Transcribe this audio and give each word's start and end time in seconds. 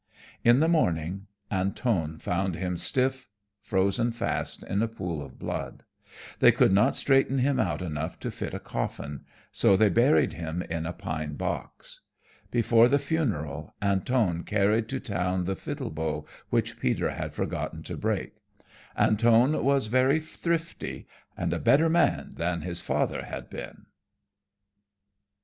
In 0.43 0.61
the 0.61 0.67
morning 0.67 1.27
Antone 1.51 2.17
found 2.17 2.55
him 2.55 2.75
stiff, 2.75 3.29
frozen 3.61 4.11
fast 4.11 4.63
in 4.63 4.81
a 4.81 4.87
pool 4.87 5.23
of 5.23 5.37
blood. 5.37 5.83
They 6.39 6.51
could 6.51 6.71
not 6.71 6.95
straighten 6.95 7.37
him 7.37 7.59
out 7.59 7.83
enough 7.83 8.19
to 8.21 8.31
fit 8.31 8.55
a 8.55 8.59
coffin, 8.59 9.23
so 9.51 9.77
they 9.77 9.89
buried 9.89 10.33
him 10.33 10.63
in 10.63 10.87
a 10.87 10.91
pine 10.91 11.35
box. 11.35 11.99
Before 12.49 12.87
the 12.89 12.97
funeral 12.97 13.75
Antone 13.79 14.41
carried 14.43 14.89
to 14.89 14.99
town 14.99 15.43
the 15.45 15.55
fiddle 15.55 15.91
bow 15.91 16.25
which 16.49 16.79
Peter 16.79 17.11
had 17.11 17.35
forgotten 17.35 17.83
to 17.83 17.95
break. 17.95 18.33
Antone 18.97 19.63
was 19.63 19.85
very 19.85 20.19
thrifty, 20.19 21.05
and 21.37 21.53
a 21.53 21.59
better 21.59 21.89
man 21.89 22.33
than 22.37 22.61
his 22.61 22.81
father 22.81 23.21
had 23.25 23.51
been. 23.51 23.85